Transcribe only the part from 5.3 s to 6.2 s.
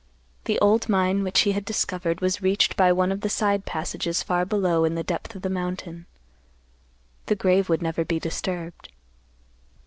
of the mountain.